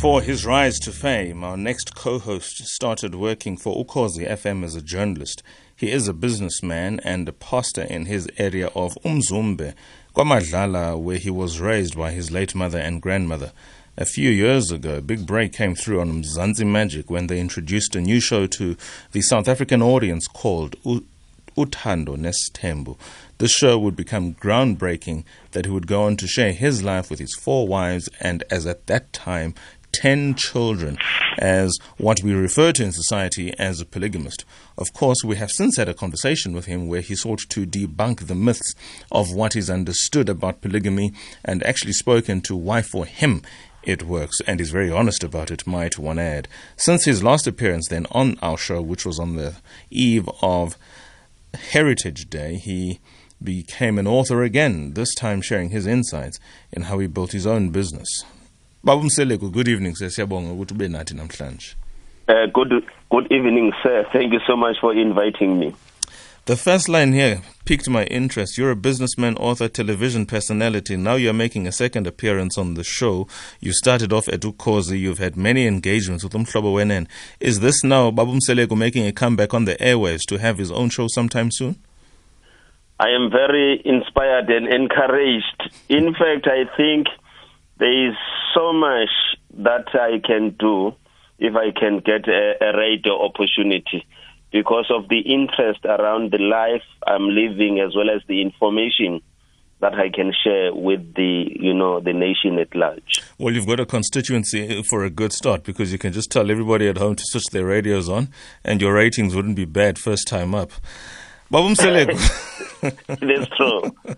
[0.00, 4.80] Before his rise to fame, our next co-host started working for Ukhozi FM as a
[4.80, 5.42] journalist.
[5.76, 9.74] He is a businessman and a pastor in his area of Umzumbe,
[10.16, 13.52] Kwamadlala, where he was raised by his late mother and grandmother.
[13.98, 17.94] A few years ago, a big break came through on Mzansi Magic when they introduced
[17.94, 18.78] a new show to
[19.12, 22.96] the South African audience called Uthando Nesithembu.
[23.36, 27.18] This show would become groundbreaking that he would go on to share his life with
[27.18, 29.54] his four wives and, as at that time,
[29.92, 30.98] 10 children
[31.38, 34.44] as what we refer to in society as a polygamist.
[34.78, 38.26] Of course, we have since had a conversation with him where he sought to debunk
[38.26, 38.74] the myths
[39.10, 41.12] of what is understood about polygamy
[41.44, 43.42] and actually spoken to why for him
[43.82, 46.48] it works and is very honest about it, might one add.
[46.76, 49.56] Since his last appearance then on our show, which was on the
[49.90, 50.76] eve of
[51.54, 53.00] Heritage Day, he
[53.42, 56.38] became an author again, this time sharing his insights
[56.72, 58.24] in how he built his own business.
[58.84, 60.10] Babu Mseleku, good evening sir.
[60.10, 61.76] Siyabonga ukuthi ube nathi namhlanje.
[62.28, 64.06] Uh, good good evening sir.
[64.12, 65.74] Thank you so much for inviting me.
[66.46, 68.56] The first line here piqued my interest.
[68.56, 70.96] You're a businessman, author, television personality.
[70.96, 73.28] Now you're making a second appearance on the show.
[73.60, 74.98] You started off at Ukhozi.
[74.98, 77.06] You've had many engagements with Umhlobo Wenene.
[77.38, 80.88] Is this now Babu Mseleku making a comeback on the airwaves to have his own
[80.88, 81.76] show sometime soon?
[82.98, 85.70] I am very inspired and encouraged.
[85.90, 87.08] In fact, I think
[87.80, 88.14] there is
[88.54, 89.10] so much
[89.58, 90.92] that I can do
[91.38, 94.06] if I can get a, a radio opportunity
[94.52, 99.22] because of the interest around the life I'm living as well as the information
[99.80, 103.22] that I can share with the you know the nation at large.
[103.38, 106.86] Well, you've got a constituency for a good start because you can just tell everybody
[106.86, 108.28] at home to switch their radios on,
[108.62, 110.70] and your ratings wouldn't be bad first time up.
[111.50, 111.74] Babum.
[112.82, 113.82] is true.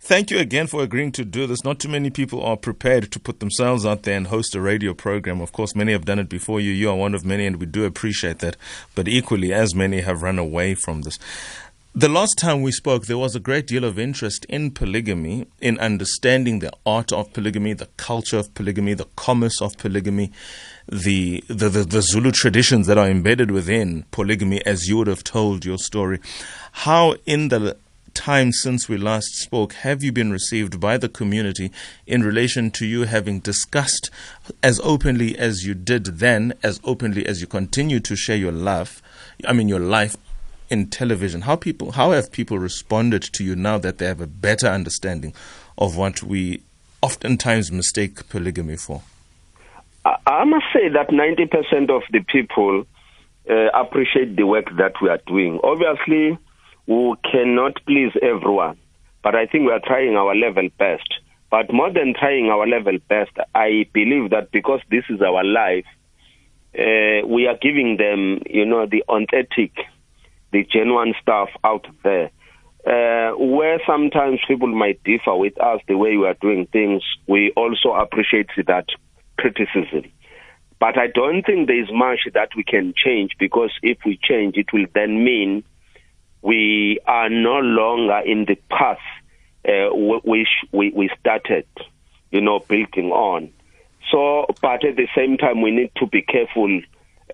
[0.00, 1.64] Thank you again for agreeing to do this.
[1.64, 4.94] Not too many people are prepared to put themselves out there and host a radio
[4.94, 5.40] program.
[5.40, 6.72] Of course, many have done it before you.
[6.72, 8.56] You are one of many, and we do appreciate that.
[8.94, 11.18] But equally, as many have run away from this.
[11.94, 15.78] The last time we spoke, there was a great deal of interest in polygamy, in
[15.78, 20.32] understanding the art of polygamy, the culture of polygamy, the commerce of polygamy,
[20.88, 25.22] the, the, the, the, Zulu traditions that are embedded within polygamy, as you would have
[25.22, 26.18] told your story.
[26.72, 27.76] How, in the
[28.14, 31.70] time since we last spoke, have you been received by the community
[32.06, 34.10] in relation to you having discussed
[34.62, 39.00] as openly as you did then, as openly as you continue to share your life,
[39.46, 40.16] I mean, your life
[40.70, 41.42] in television?
[41.42, 45.34] How people, how have people responded to you now that they have a better understanding
[45.78, 46.62] of what we
[47.00, 49.02] oftentimes mistake polygamy for?
[50.04, 52.86] I must say that 90% of the people
[53.48, 55.60] uh, appreciate the work that we are doing.
[55.62, 56.38] Obviously,
[56.86, 58.78] we cannot please everyone,
[59.22, 61.08] but I think we are trying our level best.
[61.50, 65.84] But more than trying our level best, I believe that because this is our life,
[66.76, 69.72] uh, we are giving them, you know, the authentic,
[70.50, 72.30] the genuine stuff out there.
[72.84, 77.52] Uh, where sometimes people might differ with us the way we are doing things, we
[77.54, 78.86] also appreciate that
[79.38, 80.10] criticism.
[80.80, 84.56] But I don't think there is much that we can change because if we change,
[84.56, 85.62] it will then mean
[86.42, 88.98] we are no longer in the path
[89.66, 89.88] uh,
[90.24, 91.66] which we, we started,
[92.30, 93.50] you know, building on.
[94.10, 96.80] So, but at the same time, we need to be careful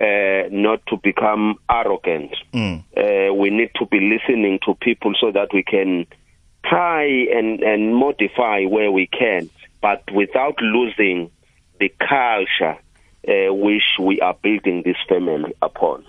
[0.00, 2.34] uh, not to become arrogant.
[2.52, 2.84] Mm.
[2.96, 6.06] Uh, we need to be listening to people so that we can
[6.64, 9.48] try and, and modify where we can,
[9.80, 11.30] but without losing
[11.80, 12.76] the culture
[13.26, 16.04] uh, which we are building this family upon.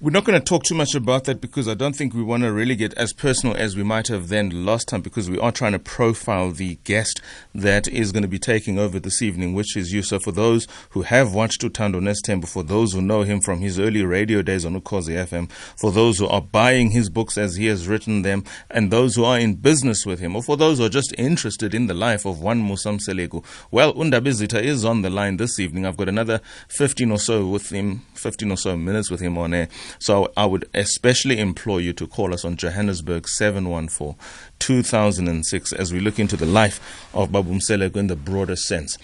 [0.00, 2.42] We're not going to talk too much about that because I don't think we want
[2.42, 5.52] to really get as personal as we might have then last time because we are
[5.52, 7.22] trying to profile the guest
[7.54, 10.02] that is going to be taking over this evening, which is you.
[10.02, 13.78] So for those who have watched Uthando Nesithembu, for those who know him from his
[13.78, 15.48] early radio days on Ukhozi FM,
[15.78, 19.24] for those who are buying his books as he has written them, and those who
[19.24, 22.26] are in business with him, or for those who are just interested in the life
[22.26, 25.86] of one Musa Mseleku, well, Undabizita is on the line this evening.
[25.86, 29.54] I've got another 15 or so with him, 15 or so minutes with him on
[29.54, 29.68] air.
[29.98, 34.16] So I would especially implore you to call us on Johannesburg 714
[34.58, 38.98] 2006 as we look into the life of Babu Mseleku in the broader sense.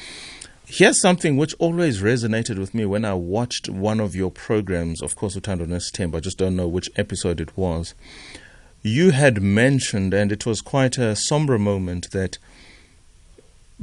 [0.72, 5.16] Here's something which always resonated with me when I watched one of your programs, of
[5.16, 7.94] course, Uthando Nesithembu, I just don't know which episode it was.
[8.80, 12.38] You had mentioned, and it was quite a somber moment, that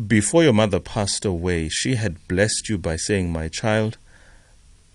[0.07, 3.97] before your mother passed away, she had blessed you by saying, My child,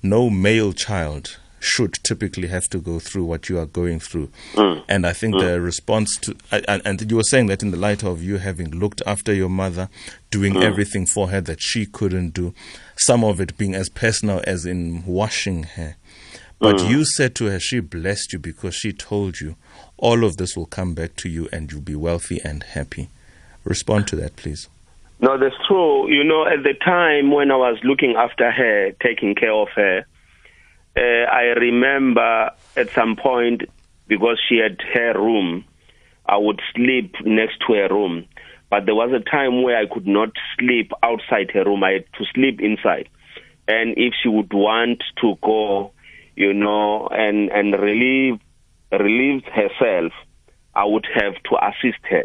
[0.02, 4.28] no male child should typically have to go through what you are going through.
[4.54, 4.82] Mm.
[4.88, 5.40] And I think mm.
[5.40, 8.70] the response to, and, and, you were saying that in the light of you having
[8.72, 9.88] looked after your mother,
[10.30, 10.62] doing mm.
[10.62, 12.52] everything for her that she couldn't do,
[12.96, 15.94] some of it being as personal as in washing her.
[16.58, 16.90] But mm.
[16.90, 19.54] you said to her, she blessed you because she told you
[19.98, 23.08] all of this will come back to you and you'll be wealthy and happy.
[23.62, 24.68] Respond to that, please.
[25.20, 26.10] No, that's true.
[26.12, 30.04] You know, at the time when I was looking after her, taking care of her,
[30.96, 33.62] uh, I remember at some point,
[34.08, 35.64] because she had her room,
[36.26, 38.26] I would sleep next to her room.
[38.70, 41.84] But there was a time where I could not sleep outside her room.
[41.84, 43.08] I had to sleep inside.
[43.68, 45.92] And if she would want to go,
[46.36, 48.40] you know, and, and relieve,
[48.90, 50.12] relieve herself,
[50.74, 52.24] I would have to assist her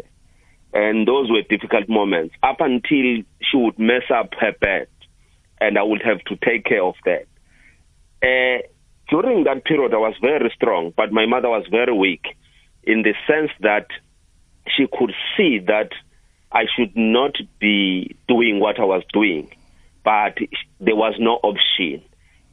[0.72, 4.88] and those were difficult moments up until she would mess up her bed,
[5.60, 7.26] and I would have to take care of that.
[8.22, 8.62] Uh,
[9.08, 12.24] during that period, I was very strong, but my mother was very weak
[12.82, 13.86] in the sense that
[14.76, 15.90] she could see that
[16.52, 19.50] I should not be doing what I was doing,
[20.04, 20.36] but
[20.80, 22.02] there was no option.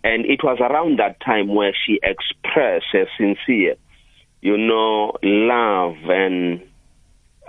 [0.03, 3.75] And it was around that time where she expressed her sincere,
[4.41, 6.61] you know, love and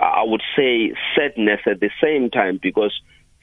[0.00, 2.92] I would say sadness at the same time because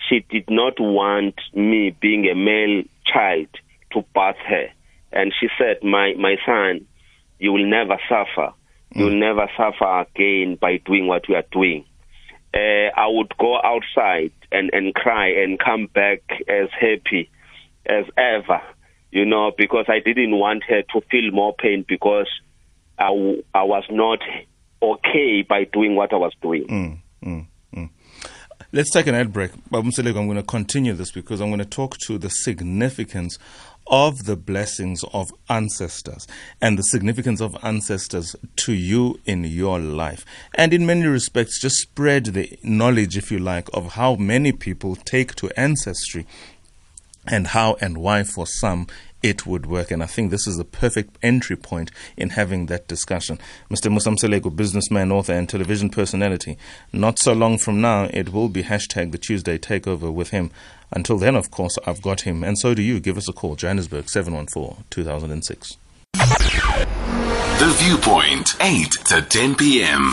[0.10, 3.48] she did not want me being a male child
[3.94, 4.68] to birth her.
[5.12, 6.86] And she said, my, my son,
[7.40, 8.54] you will never suffer.
[8.94, 9.20] You will mm.
[9.20, 11.86] never suffer again by doing what you are doing.
[12.54, 17.32] Uh, I would go outside and, and cry and come back as happy
[17.86, 18.62] as ever,
[19.12, 22.28] you know, because I didn't want her to feel more pain because
[23.00, 23.08] I,
[23.54, 24.20] I was not
[24.82, 26.68] okay by doing what I was doing.
[26.68, 27.90] Mm, mm, mm.
[28.72, 29.52] Let's take an ad break.
[29.72, 33.38] I'm going to continue this because I'm going to talk to the significance
[33.88, 36.28] of the blessings of ancestors
[36.62, 40.26] and the significance of ancestors to you in your life.
[40.56, 44.96] And in many respects, just spread the knowledge, if you like, of how many people
[44.96, 46.26] take to ancestry
[47.28, 48.88] and how and why for some
[49.24, 49.90] it would work.
[49.90, 53.40] And I think this is the perfect entry point in having that discussion.
[53.72, 53.90] Mr.
[53.90, 56.58] Musa Mseleku, businessman, author, and television personality.
[56.92, 60.52] Not so long from now, it will be hashtag the Tuesday takeover with him.
[60.96, 62.44] Until then, of course, I've got him.
[62.44, 63.00] And so do you.
[63.00, 63.56] Give us a call.
[63.56, 65.78] Johannesburg 714 2006.
[66.14, 70.12] The Viewpoint, 8 to 10 p.m.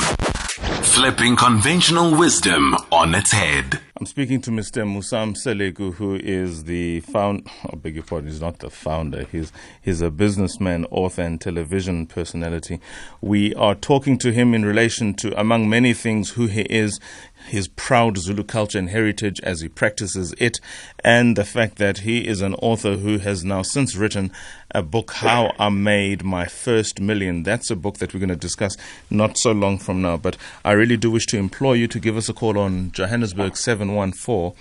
[0.83, 3.81] Flipping conventional wisdom on its head.
[4.01, 4.91] I'm speaking to Mr.
[4.91, 7.47] Musa Mseleku, who is the found.
[7.71, 9.25] I beg your pardon, he's not the founder.
[9.31, 12.81] He's he's a businessman, author, and television personality.
[13.21, 16.99] We are talking to him in relation to, among many things, who he is,
[17.47, 20.61] his proud Zulu culture and heritage as he practices it,
[21.05, 24.33] and the fact that he is an author who has now since written
[24.73, 27.43] a book, How I Made My First Million.
[27.43, 28.77] That's a book that we're going to discuss
[29.11, 30.17] not so long from now.
[30.17, 33.57] But I really do wish to implore you to give us a call on Johannesburg
[33.57, 34.57] 714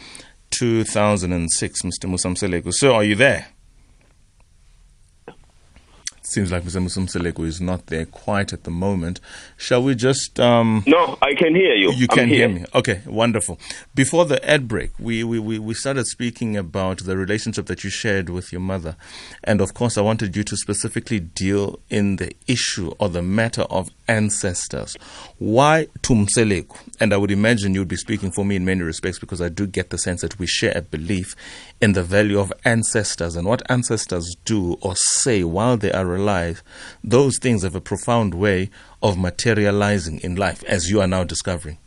[0.50, 2.10] 2006, Mr.
[2.10, 2.74] Musa Mseleku.
[2.74, 3.48] Sir, are you there?
[6.30, 6.80] Seems like Mr.
[6.80, 9.20] Musa Mseleku is not there quite at the moment.
[9.58, 10.40] Shall we just?
[10.40, 11.92] Um, no, I can hear you.
[11.92, 12.66] You can hear me.
[12.76, 13.58] Okay, wonderful.
[13.96, 17.90] Before the ad break, we, we, we, we started speaking about the relationship that you
[17.90, 18.96] shared with your mother.
[19.44, 23.64] And of course, I wanted you to specifically deal in the issue or the matter
[23.64, 24.96] of ancestors.
[25.40, 26.78] Why Tumseleku?
[27.00, 29.50] And I would imagine you would be speaking for me in many respects because I
[29.50, 31.36] do get the sense that we share a belief
[31.82, 36.64] in the value of ancestors and what ancestors do or say while they are alive.
[37.04, 38.70] Those things have a profound way
[39.02, 41.78] of materializing in life, as you are now discovering.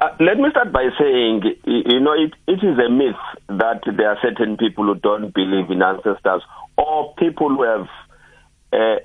[0.00, 3.16] Uh, let me start by saying, you know, it, it is a myth
[3.48, 6.42] that there are certain people who don't believe in ancestors
[6.76, 7.88] or people who have
[8.72, 8.96] a,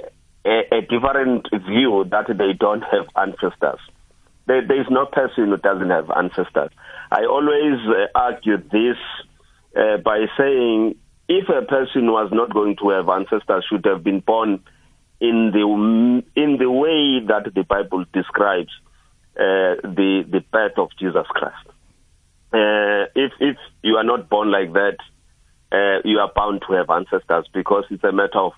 [0.45, 3.79] a, a different view that they don't have ancestors.
[4.45, 6.69] There, there is no person who doesn't have ancestors.
[7.11, 8.97] I always uh, argue this
[9.75, 10.95] uh, by saying
[11.27, 14.63] if a person was not going to have ancestors, should have been born
[15.21, 18.71] in the in the way that the Bible describes
[19.37, 21.67] uh, the the birth of Jesus Christ.
[22.53, 24.97] Uh, if if you are not born like that,
[25.71, 28.51] uh, you are bound to have ancestors because it's a matter of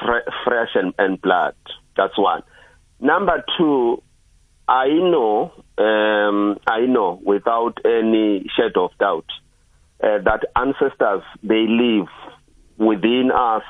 [0.00, 1.54] fre- fresh and, and blood.
[1.96, 2.42] That's one.
[3.00, 4.02] Number two,
[4.66, 9.26] I know, um, I know without any shadow of doubt
[10.02, 12.08] uh, that ancestors they live
[12.76, 13.62] within us,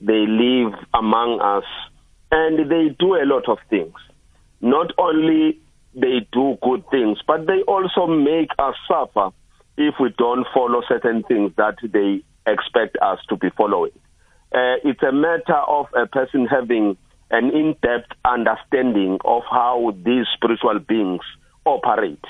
[0.00, 1.64] they live among us,
[2.30, 3.94] and they do a lot of things.
[4.60, 5.58] Not only
[5.94, 9.30] they do good things, but they also make us suffer
[9.76, 13.92] if we don't follow certain things that they expect us to be following.
[14.54, 16.96] Uh, it's a matter of a person having
[17.30, 21.22] an in-depth understanding of how these spiritual beings
[21.64, 22.22] operate.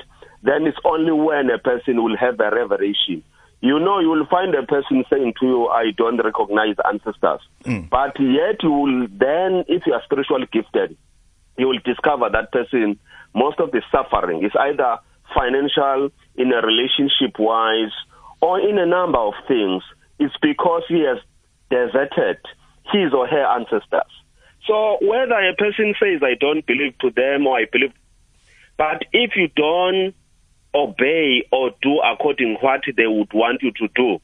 [0.45, 3.25] Then it's only when a person will have a revelation
[3.63, 7.41] you know, you will find a person saying to you, I don't recognize ancestors.
[7.65, 7.89] Mm.
[7.89, 10.97] But yet you will then, if you are spiritually gifted,
[11.57, 12.99] you will discover that person,
[13.35, 14.99] most of the suffering is either
[15.33, 17.93] financial, in a relationship wise,
[18.41, 19.85] or in a number of things.
[20.19, 21.19] It's because he has
[21.71, 22.39] deserted
[22.93, 24.11] his or her ancestors.
[24.67, 27.93] So whether a person says, I don't believe to them or I believe,
[28.77, 30.15] but if you don't
[30.75, 34.21] obey or do according what they would want you to do,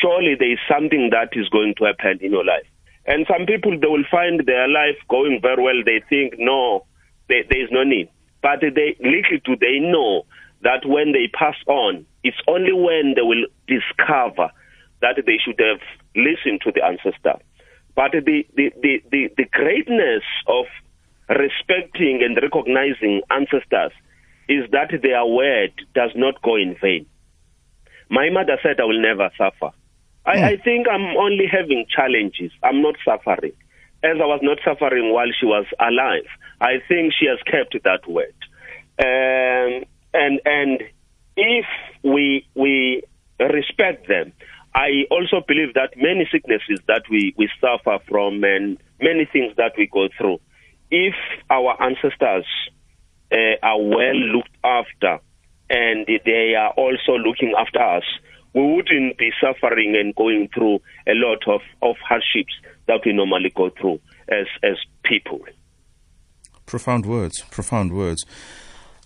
[0.00, 2.66] surely there is something that is going to happen in your life.
[3.06, 5.82] And some people, they will find their life going very well.
[5.84, 6.86] They think, no,
[7.28, 8.08] there is no need.
[8.42, 10.24] But they, little do they know
[10.62, 14.50] that when they pass on, it's only when they will discover
[15.00, 15.80] that they should have
[16.14, 17.42] listened to the ancestor.
[17.94, 20.66] But the, the, the, the, the greatness of
[21.28, 23.92] respecting and recognizing ancestors
[24.52, 27.06] is that their word does not go in vain.
[28.10, 29.70] My mother said, I will never suffer.
[30.26, 30.44] I, mm.
[30.44, 32.52] I think I'm only having challenges.
[32.62, 33.52] I'm not suffering.
[34.04, 36.28] As I was not suffering while she was alive,
[36.60, 38.34] I think she has kept that word.
[38.98, 40.82] Um, and and
[41.36, 41.66] if
[42.02, 43.02] we we
[43.40, 44.32] respect them,
[44.74, 49.72] I also believe that many sicknesses that we, we suffer from and many things that
[49.78, 50.38] we go through,
[50.90, 51.14] if
[51.50, 52.46] our ancestors
[53.32, 55.18] Uh, are well looked after
[55.70, 58.04] and they are also looking after us,
[58.54, 62.52] we wouldn't be suffering and going through a lot of, of hardships
[62.86, 63.98] that we normally go through
[64.28, 65.40] as, as people.
[66.66, 68.24] Profound words, profound words.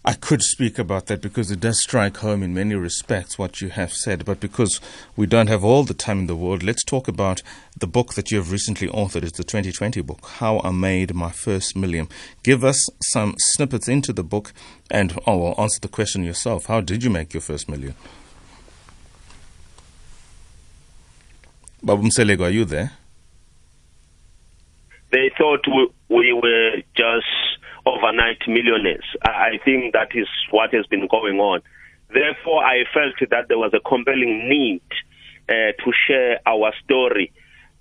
[0.08, 3.70] I could speak about that because it does strike home in many respects what you
[3.70, 4.24] have said.
[4.24, 4.80] But because
[5.16, 7.42] we don't have all the time in the world, let's talk about
[7.76, 9.24] the book that you have recently authored.
[9.24, 12.06] It's the 2020 book, How I Made My First Million.
[12.44, 14.52] Give us some snippets into the book
[14.92, 16.66] and oh, well, answer the question yourself.
[16.66, 17.96] How did you make your first million?
[21.82, 22.92] Babu Mseleku, are you there?
[25.10, 27.26] They thought we, we were just
[27.86, 29.06] overnight millionaires.
[29.24, 31.62] I think that is what has been going on.
[32.12, 34.82] Therefore, I felt that there was a compelling need
[35.48, 37.32] uh, to share our story,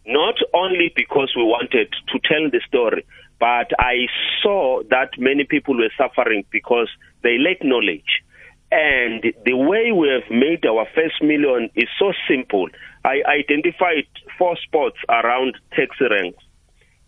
[0.05, 3.05] not only because we wanted to tell the story,
[3.39, 4.07] but I
[4.41, 6.89] saw that many people were suffering because
[7.23, 8.23] they lack knowledge.
[8.71, 12.67] And the way we have made our first million is so simple.
[13.03, 14.07] I identified
[14.37, 16.44] four spots around taxi ranks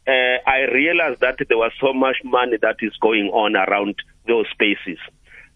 [0.07, 3.95] uh, I realized that there was so much money that is going on around
[4.25, 4.97] those spaces.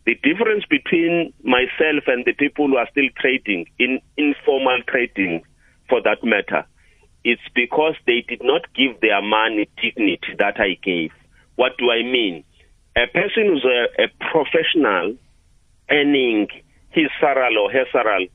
[0.05, 5.43] The difference between myself and the people who are still trading, in informal trading
[5.87, 6.65] for that matter,
[7.23, 11.11] it's because they did not give their money dignity that I gave.
[11.55, 12.43] What do I mean?
[12.97, 15.15] A person who's a, a professional
[15.89, 16.47] earning
[16.89, 18.29] his saral or her saral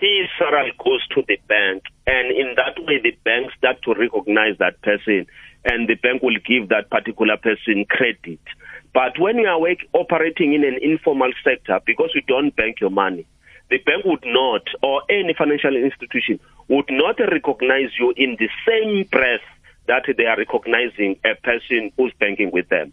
[0.00, 4.56] his salary goes to the bank, and in that way, the bank start to recognize
[4.58, 5.26] that person,
[5.64, 8.40] and the bank will give that particular person credit.
[8.94, 9.58] But when you are
[9.92, 13.26] operating in an informal sector, because you don't bank your money,
[13.70, 19.04] the bank would not, or any financial institution would not recognize you in the same
[19.10, 19.44] breath
[19.88, 22.92] that they are recognizing a person who's banking with them.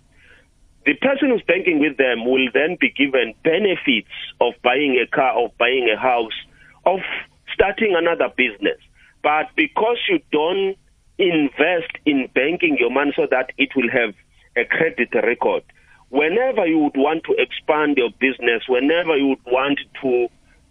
[0.86, 5.38] The person who's banking with them will then be given benefits of buying a car,
[5.44, 6.34] of buying a house,
[6.86, 7.00] of
[7.54, 8.78] starting another business.
[9.24, 10.76] But because you don't
[11.18, 14.14] invest in banking your money so that it will have
[14.56, 15.64] a credit record,
[16.10, 20.28] whenever you would want to expand your business, whenever you would want to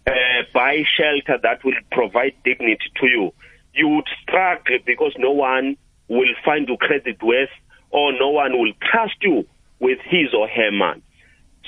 [0.06, 3.33] uh, buy shelter that will provide dignity to you,
[3.75, 5.76] you would struggle because no one
[6.09, 7.49] will find you credit worth
[7.90, 9.44] or no one will trust you
[9.80, 11.02] with his or her money.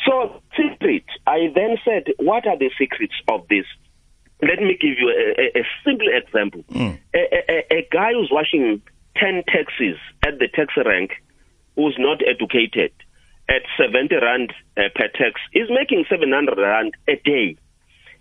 [0.05, 3.65] So, secret, I then said, what are the secrets of this?
[4.43, 6.64] Let me give you a, a, a simple example.
[6.71, 6.99] Mm.
[7.14, 8.83] A, a, guy who's washing
[9.16, 11.12] 10 taxis at the taxi rank
[11.75, 12.93] who's not educated
[13.49, 17.57] at 70 rand uh, per tax is making 700 rand a day.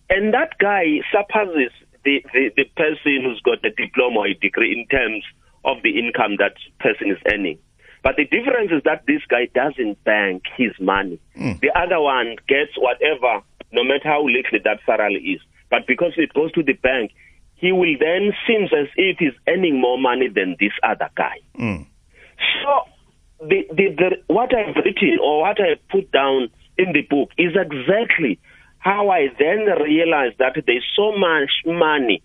[0.10, 1.72] And that guy surpasses
[2.03, 5.24] the, the, the person who's got a diploma or a degree in terms
[5.65, 7.57] of the income that person is earning.
[8.03, 11.19] But the difference is that this guy doesn't bank his money.
[11.36, 11.60] Mm.
[11.60, 13.41] The other one gets whatever,
[13.72, 15.41] no matter how little that salary is.
[15.69, 17.12] But because it goes to the bank,
[17.55, 21.39] he will then seems as if he's earning more money than this other guy.
[21.60, 21.88] Mm.
[22.63, 27.29] So the, the, the, what I've written or what I put down in the book
[27.38, 28.39] is exactly
[28.79, 32.22] how I then realized that there's so much money.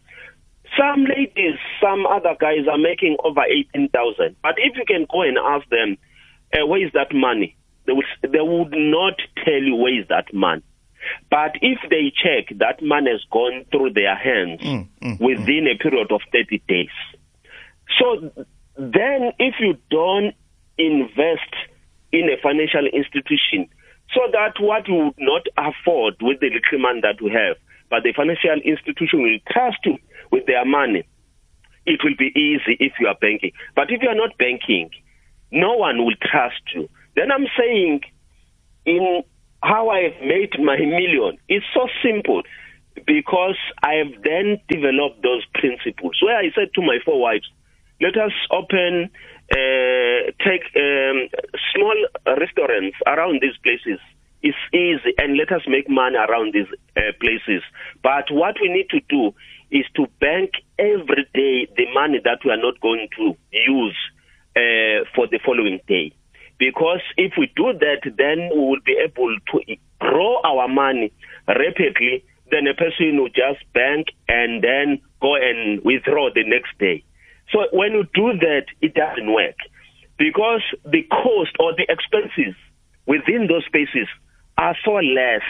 [0.78, 4.36] Some ladies, some other guys are making over 18,000.
[4.42, 5.96] But if you can go and ask them,
[6.52, 7.56] uh, where is that money?
[7.86, 10.62] They would, they would not tell you where is that money.
[11.30, 15.76] But if they check that money has gone through their hands Mm, mm, within a
[15.80, 16.88] period of 30 days.
[17.98, 18.30] So
[18.76, 20.34] then, if you don't
[20.78, 21.52] invest
[22.12, 23.68] in a financial institution,
[24.14, 27.56] so that what you would not afford with the little money that we have,
[27.90, 29.98] but the financial institution will trust you
[30.30, 31.04] with their money,
[31.86, 33.52] it will be easy if you are banking.
[33.74, 34.90] But if you are not banking,
[35.50, 36.88] no one will trust you.
[37.16, 38.00] Then I'm saying,
[38.86, 39.22] in
[39.62, 42.42] how I have made my million, it's so simple
[43.06, 46.18] because I have then developed those principles.
[46.22, 47.48] Where I said to my four wives,
[48.00, 49.10] let us open,
[49.52, 51.28] uh, take um,
[51.74, 54.00] small restaurants around these places.
[54.42, 57.62] It's easy, and let us make money around these uh, places.
[58.02, 59.34] But what we need to do
[59.70, 63.96] is to bank every day the money that we are not going to use
[64.56, 66.12] uh, for the following day.
[66.60, 71.10] Because if we do that, then we will be able to grow our money
[71.48, 72.22] rapidly.
[72.50, 77.02] Then a person will just bank and then go and withdraw the next day.
[77.50, 79.56] So when you do that, it doesn't work
[80.18, 82.54] because the cost or the expenses
[83.06, 84.06] within those spaces
[84.58, 85.42] are so less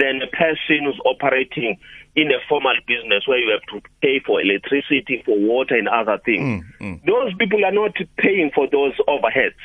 [0.00, 1.76] than a person who's operating
[2.16, 6.18] in a formal business where you have to pay for electricity, for water, and other
[6.24, 6.64] things.
[6.80, 7.04] Mm, mm.
[7.04, 9.60] Those people are not paying for those overheads.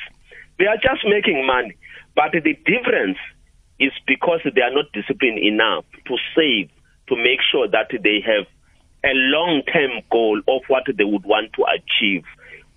[0.62, 1.74] They are just making money.
[2.14, 3.18] But the difference
[3.80, 6.70] is because they are not disciplined enough to save,
[7.08, 8.46] to make sure that they have
[9.02, 12.22] a long term goal of what they would want to achieve.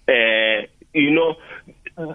[0.09, 1.35] Uh, you know,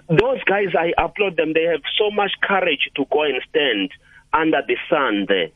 [0.09, 1.53] those guys, I applaud them.
[1.53, 3.91] They have so much courage to go and stand
[4.33, 5.51] under the sun there.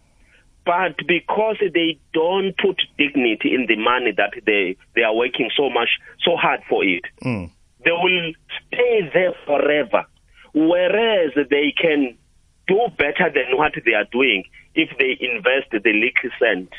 [0.65, 5.69] But because they don't put dignity in the money that they, they are working so
[5.69, 5.89] much,
[6.23, 7.03] so hard for it,
[7.85, 8.33] they will
[8.67, 10.05] stay there forever.
[10.53, 12.17] Whereas they can
[12.67, 14.43] do better than what they are doing
[14.73, 16.69] if they invest the little cent.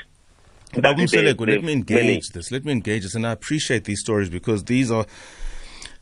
[0.72, 2.50] that Babu they- let me engage this.
[2.50, 5.06] Let me engage this, and I appreciate these stories because these are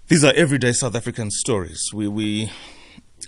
[0.08, 1.90] these are everyday South African stories.
[1.92, 2.50] We we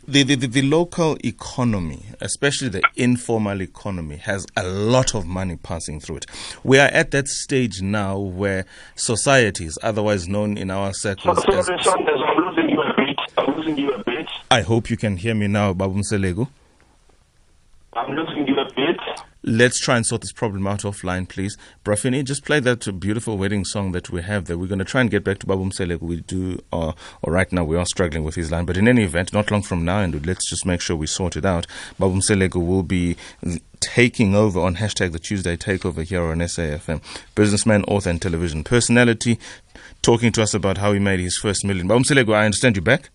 [0.06, 5.56] the, the, the, the local economy, especially the informal economy, has a lot of money
[5.56, 6.26] passing through it.
[6.64, 11.87] We are at that stage now where societies, otherwise known in our circles as Saunders,
[12.26, 13.16] I'm losing you a bit.
[13.38, 14.26] I'm losing you a bit.
[14.50, 16.48] I hope you can hear me now, Babu Mseleku.
[17.94, 18.36] I'm losing you a bit.
[19.48, 21.56] Let's try and sort this problem out offline, please.
[21.85, 24.59] Brafini, just play that beautiful wedding song that we have there.
[24.59, 26.02] We're going to try and get back to Babu Mselek.
[26.02, 28.64] We do, uh, or right now we are struggling with his line.
[28.64, 31.37] But in any event, not long from now, and let's just make sure we sort
[31.37, 31.68] it out.
[31.96, 33.16] Babu Mselek will be
[33.78, 37.00] taking over on hashtag the Tuesday takeover here on SAFM.
[37.37, 39.38] Businessman, author, and television personality,
[40.02, 41.87] talking to us about how he made his first million.
[41.87, 43.11] Babu Mselek, I understand you back.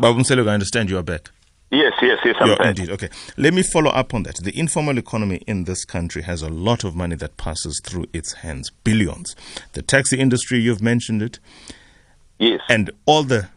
[0.00, 1.30] Babu Mselek, I understand you are back.
[1.70, 2.36] Yes, yes, yes.
[2.38, 2.78] I'm back.
[2.78, 2.90] indeed.
[2.90, 3.08] Okay.
[3.36, 4.36] Let me follow up on that.
[4.36, 8.34] The informal economy in this country has a lot of money that passes through its
[8.34, 9.34] hands, billions.
[9.72, 11.38] The taxi industry, you've mentioned it,
[12.38, 12.60] Yes.
[12.68, 13.48] and all the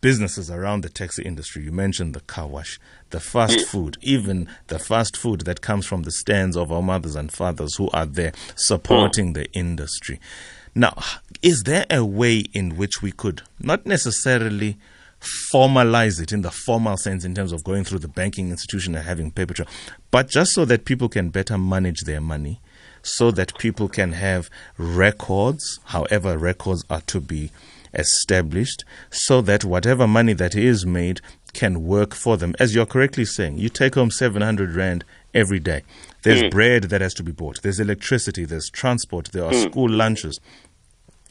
[0.00, 1.64] businesses around the taxi industry.
[1.64, 2.78] You mentioned the car wash,
[3.10, 3.68] the fast Yes.
[3.68, 7.76] food, even the fast food that comes from the stands of our mothers and fathers
[7.76, 9.32] who are there supporting hmm.
[9.32, 10.20] the industry.
[10.74, 10.94] Now,
[11.42, 14.78] is there a way in which we could not necessarily
[15.20, 19.04] formalize it in the formal sense in terms of going through the banking institution and
[19.04, 19.68] having paper trail,
[20.10, 22.60] but just so that people can better manage their money,
[23.02, 27.50] so that people can have records, however records are to be
[27.94, 31.20] established, so that whatever money that is made
[31.52, 32.54] can work for them.
[32.60, 35.04] As you're correctly saying, you take home 700 Rand
[35.34, 35.82] every day.
[36.22, 36.50] There's mm.
[36.50, 39.70] bread that has to be bought, there's electricity, there's transport, there are mm.
[39.70, 40.40] school lunches.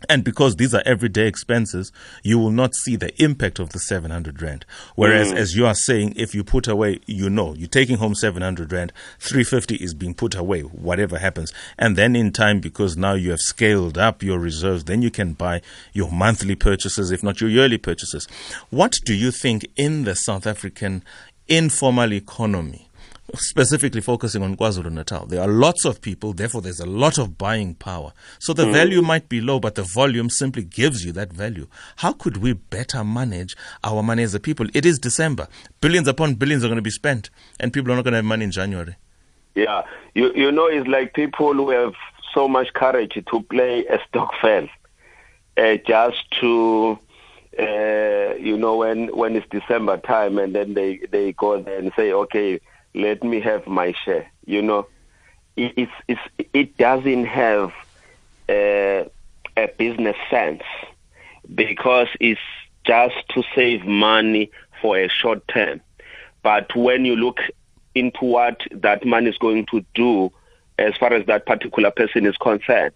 [0.07, 1.91] And because these are everyday expenses,
[2.23, 4.65] you will not see the impact of the 700 Rand.
[4.95, 5.35] Whereas, mm.
[5.35, 8.93] as you are saying, if you put away, you know, you're taking home 700 Rand,
[9.19, 11.51] 350 is being put away, whatever happens.
[11.77, 15.33] And then in time, because now you have scaled up your reserves, then you can
[15.33, 15.61] buy
[15.93, 18.27] your monthly purchases, if not your yearly purchases.
[18.69, 21.03] What do you think in the South African
[21.47, 22.88] informal economy?
[23.35, 25.25] Specifically focusing on KwaZulu Natal.
[25.25, 28.11] There are lots of people, therefore there's a lot of buying power.
[28.39, 31.67] So the value might be low, but the volume simply gives you that value.
[31.97, 34.67] How could we better manage our money as a people?
[34.73, 35.47] It is December.
[35.79, 38.25] Billions upon billions are going to be spent, and people are not going to have
[38.25, 38.95] money in January.
[39.55, 39.83] Yeah,
[40.15, 41.93] you you know, it's like people who have
[42.33, 44.69] so much courage to play a stokvel,
[45.57, 46.97] uh, just to,
[47.57, 51.91] uh, you know, when when it's December time, and then they they go there and
[51.95, 52.59] say, okay,
[52.93, 54.31] let me have my share.
[54.45, 54.87] You know,
[55.55, 56.21] it, it's
[56.53, 57.71] it doesn't have
[58.47, 59.05] uh,
[59.57, 60.63] a business sense
[61.53, 62.39] because it's
[62.85, 65.81] just to save money for a short term.
[66.41, 67.39] But when you look
[67.95, 70.31] into what that money is going to do
[70.77, 72.93] as far as that particular person is concerned,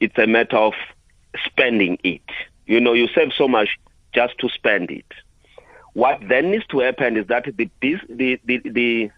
[0.00, 0.72] it's a matter of
[1.44, 2.22] spending it.
[2.66, 3.78] You know, you save so much
[4.14, 5.06] just to spend it.
[5.92, 9.10] What then needs to happen is that the the the, the,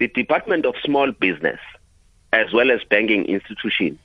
[0.00, 1.60] the Department of Small Business,
[2.32, 3.98] as well as banking institutions,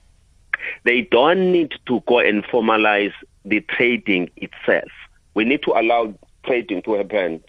[0.83, 3.13] they don't need to go and formalize
[3.45, 4.91] the trading itself.
[5.33, 7.41] We need to allow trading to happen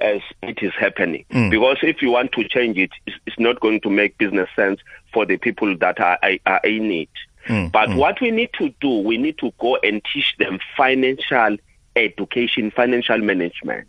[0.00, 1.26] as it is happening.
[1.30, 1.50] Mm.
[1.50, 4.80] Because if you want to change it, it's, not going to make business sense
[5.12, 7.08] for the people that are, are in it.
[7.48, 7.70] Mm.
[7.70, 7.96] But mm.
[7.96, 11.56] what we need to do, we need to go and teach them financial
[11.96, 13.88] education, financial management.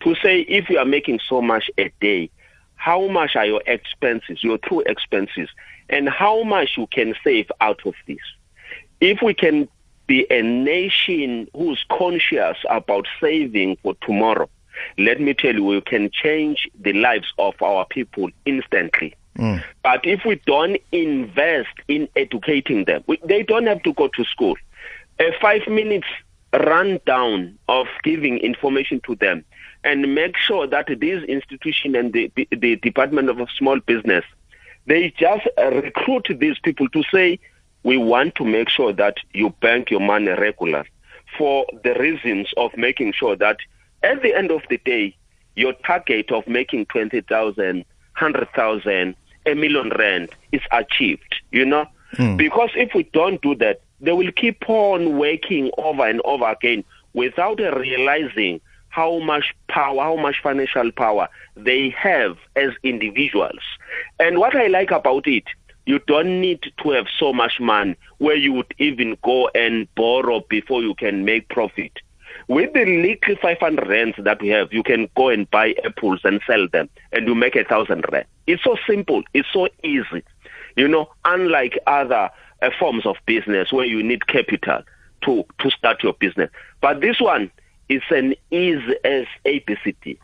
[0.00, 2.30] To say if you are making so much a day,
[2.78, 5.50] how much are your expenses, your true expenses,
[5.90, 8.18] and how much you can save out of this.
[9.00, 9.68] If we can
[10.06, 14.48] be a nation who's conscious about saving for tomorrow,
[14.96, 19.14] let me tell you, we can change the lives of our people instantly.
[19.36, 19.62] Mm.
[19.82, 24.24] But if we don't invest in educating them, we, they don't have to go to
[24.24, 24.56] school.
[25.18, 26.06] A five minutes
[26.52, 29.44] rundown of giving information to them
[29.84, 34.24] and make sure that this institution and the, the, the Department of Small Business,
[34.86, 37.38] they just recruit these people to say,
[37.82, 40.84] we want to make sure that you bank your money regular
[41.36, 43.58] for the reasons of making sure that
[44.02, 45.16] at the end of the day,
[45.54, 51.86] your target of making 20,000, 100,000, a million rand is achieved, you know?
[52.14, 52.36] Mm.
[52.36, 56.84] Because if we don't do that, they will keep on working over and over again
[57.12, 58.60] without realizing
[58.98, 63.60] how much power, how much financial power they have as individuals.
[64.18, 65.44] And what I like about it,
[65.86, 70.40] you don't need to have so much money where you would even go and borrow
[70.50, 71.92] before you can make profit.
[72.48, 76.40] With the little 500 rands that we have, you can go and buy apples and
[76.44, 78.26] sell them, and you make a thousand rand.
[78.48, 79.22] It's so simple.
[79.32, 80.24] It's so easy.
[80.74, 82.30] You know, unlike other
[82.62, 84.82] uh, forms of business where you need capital
[85.22, 86.50] to, to start your business.
[86.80, 87.52] But this one
[87.88, 90.18] is an easy as ABCD.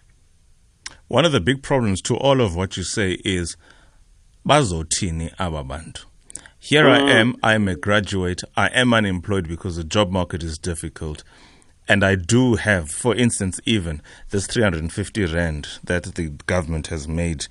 [1.09, 3.57] One of the big problems to all of what you say is
[4.47, 6.05] bazotini ababantu.
[6.59, 6.93] Here mm.
[6.93, 11.23] I am, I'm a graduate, I am unemployed because the job market is difficult.
[11.87, 14.01] And I do have, for instance, even
[14.31, 17.47] this 350 Rand that the government has made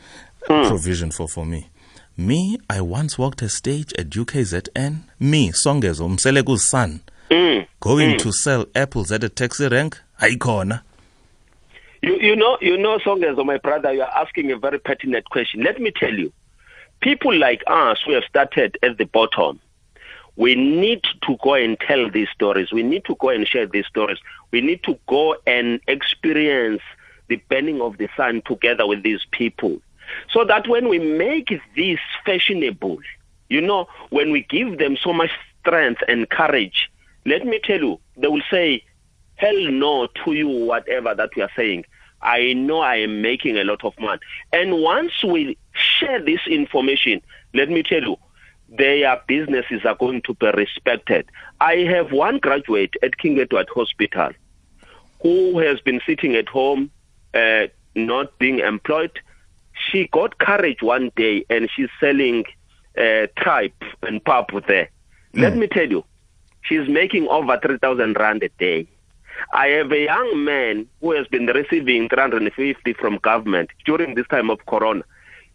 [0.50, 0.68] mm.
[0.68, 1.70] provision for for me.
[2.18, 5.04] Me, I once walked a stage at UKZN.
[5.20, 7.02] Me, Songezo, Mselegu's son,
[7.34, 7.68] mm.
[7.80, 8.20] going mm.
[8.20, 10.00] to sell apples at a taxi rank.
[10.20, 10.82] Haikona.
[12.02, 15.64] You, you know, you know, Songezo, my brother, you are asking a very pertinent question.
[15.64, 16.32] Let me tell you,
[17.02, 19.60] people like us who have started at the bottom,
[20.36, 22.72] we need to go and tell these stories.
[22.72, 24.18] We need to go and share these stories.
[24.52, 26.82] We need to go and experience
[27.28, 29.80] the burning of the sun together with these people.
[30.32, 33.00] So that when we make this fashionable,
[33.50, 36.90] you know, when we give them so much strength and courage,
[37.26, 38.84] let me tell you, they will say,
[39.36, 41.86] hell no to you, whatever that we are saying.
[42.22, 44.22] I know I am making a lot of money.
[44.52, 47.22] And once we share this information,
[47.54, 48.18] let me tell you,
[48.70, 51.30] their businesses are going to be respected.
[51.60, 54.32] I have one graduate at King Edward Hospital
[55.22, 56.92] who has been sitting at home,
[57.34, 59.20] uh, not being employed.
[59.74, 62.44] She got courage one day and she's selling
[62.98, 64.90] uh, tripe and pap there.
[65.34, 65.42] Mm.
[65.42, 66.04] Let me tell you,
[66.64, 68.88] she's making over 3,000 rand a day.
[69.54, 74.50] I have a young man who has been receiving 350 from government during this time
[74.50, 75.04] of corona.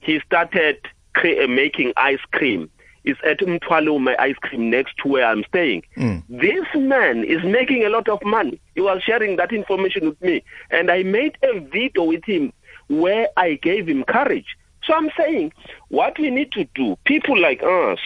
[0.00, 0.78] He started
[1.14, 2.70] cre- making ice cream
[3.04, 5.82] It's at Mtwalo, my ice cream next to where I'm staying.
[5.96, 6.22] Mm.
[6.28, 8.60] This man is making a lot of money.
[8.74, 10.42] He was sharing that information with me.
[10.70, 12.52] And I made a video with him
[12.88, 14.56] where I gave him courage.
[14.84, 15.52] So I'm saying
[15.88, 17.98] what we need to do, people like us,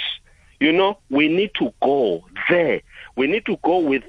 [0.61, 2.81] you know, we need to go there.
[3.17, 4.03] We need to go with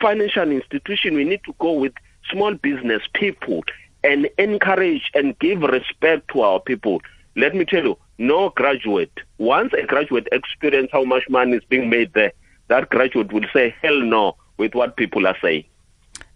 [0.00, 1.14] financial institution.
[1.14, 1.92] We need to go with
[2.30, 3.62] small business people
[4.02, 7.02] and encourage and give respect to our people.
[7.36, 11.90] Let me tell you, no graduate, once a graduate experience how much money is being
[11.90, 12.32] made there,
[12.68, 15.64] that graduate will say hell no with what people are saying.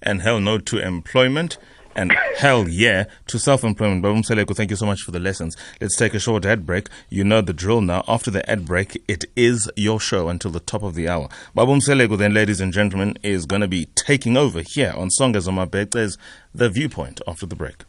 [0.02, 1.58] And hell no to employment
[1.94, 4.02] and hell yeah to self-employment.
[4.02, 5.56] Babu Mseleku, thank you so much for the lessons.
[5.80, 6.88] Let's take a short ad break.
[7.08, 8.04] You know the drill now.
[8.08, 11.28] After the ad break, it is your show until the top of the hour.
[11.54, 15.48] Babu Mseleku, then, ladies and gentlemen, is going to be taking over here on Songas
[15.48, 15.92] on My Bed.
[15.92, 16.18] There's
[16.54, 17.84] the viewpoint after the break.